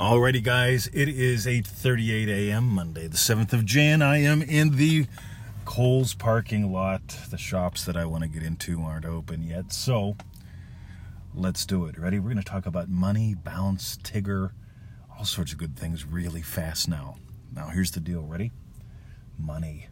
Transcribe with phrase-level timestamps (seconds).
[0.00, 2.64] Alrighty, guys, it is 8:38 a.m.
[2.68, 4.00] Monday, the 7th of Jan.
[4.00, 5.06] I am in the
[5.66, 7.06] Coles parking lot.
[7.30, 10.16] The shops that I want to get into aren't open yet, so
[11.34, 11.98] let's do it.
[11.98, 12.18] Ready?
[12.18, 14.52] We're going to talk about money, bounce, Tigger,
[15.18, 17.18] all sorts of good things really fast now.
[17.54, 18.22] Now, here's the deal.
[18.22, 18.52] Ready?
[19.38, 19.88] Money.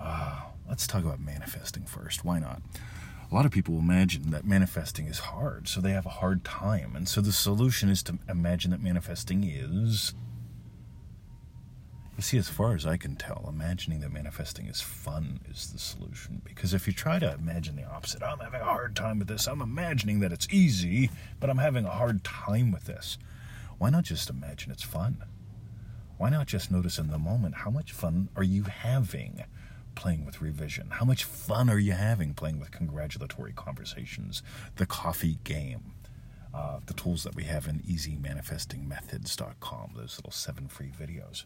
[0.00, 2.24] Uh, let's talk about manifesting first.
[2.24, 2.62] Why not?
[3.34, 6.94] A lot of people imagine that manifesting is hard, so they have a hard time.
[6.94, 10.14] And so the solution is to imagine that manifesting is.
[12.16, 15.80] You see, as far as I can tell, imagining that manifesting is fun is the
[15.80, 16.42] solution.
[16.44, 19.48] Because if you try to imagine the opposite, I'm having a hard time with this,
[19.48, 21.10] I'm imagining that it's easy,
[21.40, 23.18] but I'm having a hard time with this.
[23.78, 25.24] Why not just imagine it's fun?
[26.18, 29.42] Why not just notice in the moment how much fun are you having?
[29.94, 30.90] Playing with revision?
[30.90, 34.42] How much fun are you having playing with congratulatory conversations,
[34.76, 35.92] the coffee game,
[36.52, 41.44] uh, the tools that we have in easymanifestingmethods.com, those little seven free videos?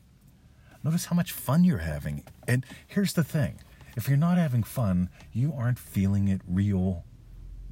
[0.85, 2.25] Notice how much fun you're having.
[2.47, 3.61] And here's the thing
[3.97, 7.05] if you're not having fun, you aren't feeling it real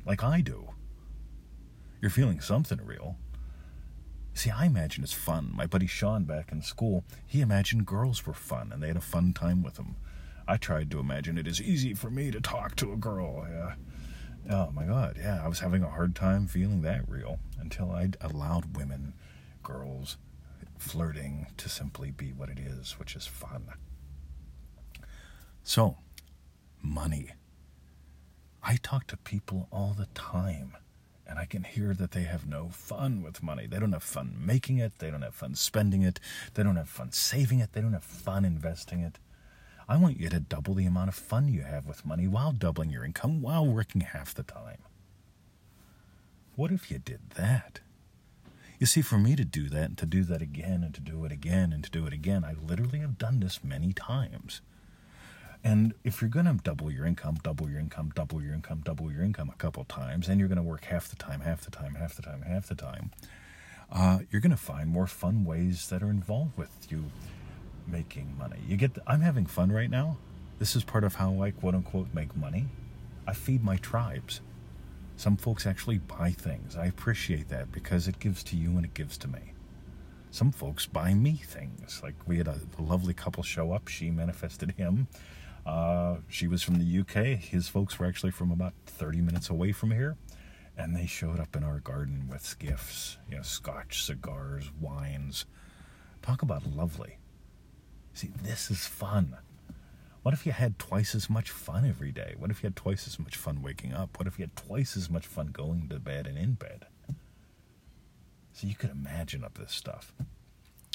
[0.05, 0.70] like I do.
[2.00, 3.17] You're feeling something real.
[4.34, 5.50] See, I imagine it's fun.
[5.55, 9.00] My buddy Sean back in school, he imagined girls were fun and they had a
[9.00, 9.97] fun time with them.
[10.48, 13.47] I tried to imagine it is easy for me to talk to a girl.
[13.50, 13.75] Yeah.
[14.48, 15.16] Oh my God.
[15.19, 19.14] Yeah, I was having a hard time feeling that real until I allowed women,
[19.62, 20.19] girls,
[20.78, 23.66] flirting to simply be what it is, which is fun.
[25.64, 25.97] So,
[26.81, 27.31] money.
[28.62, 30.77] I talk to people all the time
[31.27, 33.66] and I can hear that they have no fun with money.
[33.66, 36.20] They don't have fun making it, they don't have fun spending it,
[36.55, 39.19] they don't have fun saving it, they don't have fun investing it.
[39.89, 42.91] I want you to double the amount of fun you have with money while doubling
[42.91, 44.78] your income while working half the time.
[46.56, 47.81] What if you did that?
[48.78, 51.25] You see, for me to do that and to do that again and to do
[51.25, 54.61] it again and to do it again, I literally have done this many times.
[55.62, 59.10] And if you're going to double your income, double your income, double your income, double
[59.10, 61.71] your income a couple times, and you're going to work half the time, half the
[61.71, 63.10] time, half the time, half the time,
[63.91, 67.05] uh, you're going to find more fun ways that are involved with you
[67.86, 68.58] making money.
[68.66, 70.16] You get, the, I'm having fun right now.
[70.58, 72.66] This is part of how I quote unquote make money.
[73.26, 74.41] I feed my tribes.
[75.16, 76.76] Some folks actually buy things.
[76.76, 79.52] I appreciate that because it gives to you and it gives to me.
[80.30, 82.00] Some folks buy me things.
[82.02, 83.88] Like we had a, lovely couple show up.
[83.88, 85.08] She manifested him.
[85.64, 87.38] Uh, she was from the UK.
[87.38, 90.16] His folks were actually from about 30 minutes away from here.
[90.76, 95.47] And they showed up in our garden with gifts, you know, scotch, cigars, wines.
[96.20, 97.18] Talk about lovely.
[98.16, 99.37] See, this is fun.
[100.22, 102.34] What if you had twice as much fun every day?
[102.38, 104.19] What if you had twice as much fun waking up?
[104.19, 106.87] What if you had twice as much fun going to bed and in bed?
[108.54, 110.15] So you could imagine up this stuff.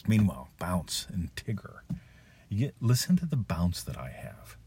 [0.07, 1.81] Meanwhile, bounce and Tigger.
[2.49, 4.57] You get listen to the bounce that I have.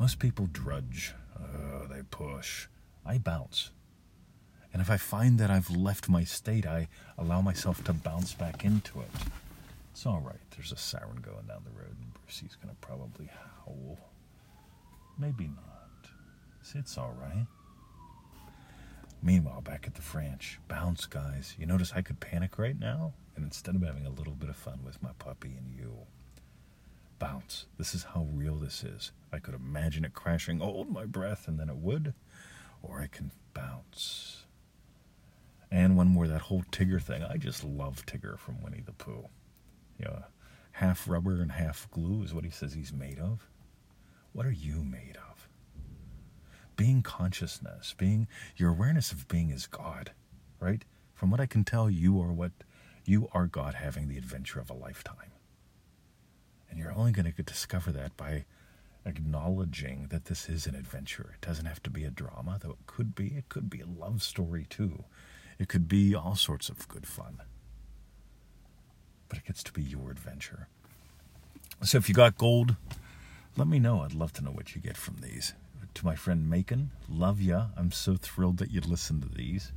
[0.00, 1.14] Most people drudge.
[1.40, 2.66] Oh, they push.
[3.06, 3.70] I bounce.
[4.72, 8.64] And if I find that I've left my state, I allow myself to bounce back
[8.64, 9.10] into it.
[9.92, 10.40] It's all right.
[10.56, 13.98] There's a siren going down the road, and Brucey's to probably howl.
[15.18, 16.10] Maybe not.
[16.74, 17.46] It's all right.
[19.22, 21.54] Meanwhile, back at the French, bounce, guys.
[21.58, 23.12] You notice I could panic right now?
[23.36, 25.92] And instead of having a little bit of fun with my puppy and you,
[27.18, 27.66] bounce.
[27.76, 29.12] This is how real this is.
[29.30, 32.14] I could imagine it crashing, hold my breath, and then it would.
[32.82, 34.46] Or I can bounce.
[35.70, 37.22] And one more, that whole Tigger thing.
[37.22, 39.28] I just love Tigger from Winnie the Pooh
[40.82, 43.48] half rubber and half glue is what he says he's made of.
[44.32, 45.48] What are you made of?
[46.76, 48.26] Being consciousness, being
[48.56, 50.10] your awareness of being is God,
[50.58, 50.84] right?
[51.14, 52.50] From what I can tell, you are what
[53.04, 55.30] you are God having the adventure of a lifetime.
[56.68, 58.44] And you're only going to discover that by
[59.06, 61.34] acknowledging that this is an adventure.
[61.34, 63.28] It doesn't have to be a drama, though it could be.
[63.36, 65.04] It could be a love story too.
[65.60, 67.42] It could be all sorts of good fun
[69.32, 70.68] but it gets to be your adventure.
[71.82, 72.76] So if you got gold,
[73.56, 74.02] let me know.
[74.02, 75.54] I'd love to know what you get from these.
[75.94, 77.68] To my friend Macon, love ya.
[77.74, 79.72] I'm so thrilled that you listened to these.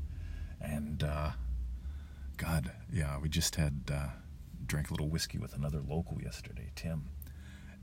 [0.59, 1.31] And uh,
[2.35, 4.07] God, yeah, we just had uh,
[4.67, 7.05] drank a little whiskey with another local yesterday, Tim.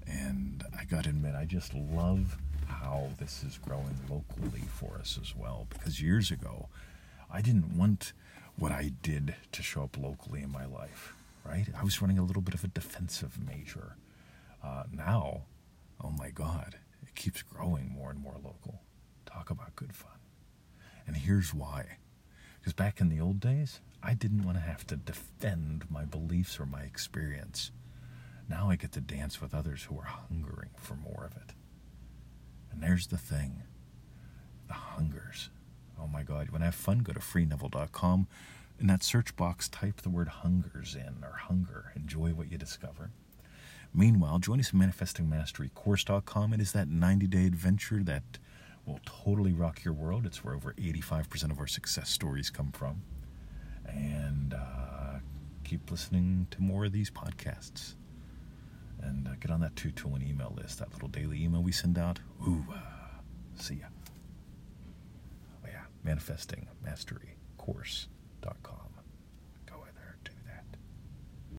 [0.07, 2.37] And I got to admit, I just love
[2.67, 5.69] how this is growing locally for us as well.
[5.71, 6.69] Because years ago,
[7.31, 8.13] I didn't want
[8.57, 11.67] what I did to show up locally in my life right?
[11.79, 13.97] I was running a little bit of a defensive major.
[14.63, 15.43] Uh, now,
[16.03, 18.83] oh my God, it keeps growing more and more local.
[19.27, 20.11] Talk about good fun.
[21.07, 21.99] And here's why
[22.61, 26.59] Because back in the old days, I didn't want to have to defend my beliefs
[26.61, 27.71] or my experience.
[28.49, 31.55] Now I get to dance with others who are hungering for more of it.
[32.71, 33.63] And there's the thing
[34.69, 35.51] the hungers.
[36.01, 38.27] Oh my God, when I have fun, go to freeneville.com.
[38.81, 41.93] In that search box, type the word hungers in or hunger.
[41.95, 43.11] Enjoy what you discover.
[43.95, 46.53] Meanwhile, join us at manifestingmasterycourse.com.
[46.55, 48.39] It is that 90 day adventure that
[48.87, 50.27] will totally rock your world.
[50.27, 53.03] It's where over 85% of our success stories come from.
[53.87, 55.19] And uh,
[55.65, 57.95] keep listening to more of these podcasts.
[59.01, 62.21] And uh, get on that 221 email list, that little daily email we send out.
[62.47, 62.77] Ooh, uh,
[63.57, 63.87] see ya.
[65.65, 65.83] Oh, yeah,
[68.43, 68.82] manifestingmasterycourse.com.